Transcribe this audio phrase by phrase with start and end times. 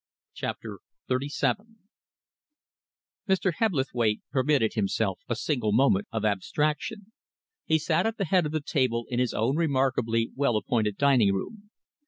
[0.33, 0.79] CHAPTER
[1.13, 1.75] XXXVII
[3.29, 3.53] Mr.
[3.59, 7.11] Hebblethwaite permitted himself a single moment of abstraction.
[7.65, 11.33] He sat at the head of the table in his own remarkably well appointed dining
[11.35, 11.69] room.